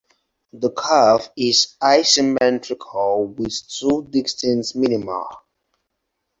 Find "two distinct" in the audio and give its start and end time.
3.69-4.75